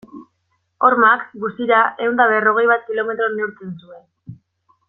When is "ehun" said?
2.05-2.17